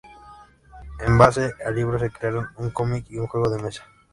En 1.05 1.15
base 1.19 1.51
al 1.63 1.75
libro 1.75 1.99
se 1.99 2.09
crearon 2.09 2.49
un 2.57 2.71
cómic 2.71 3.05
y 3.11 3.19
un 3.19 3.27
juego 3.27 3.51
de 3.55 3.61
mesa. 3.61 3.85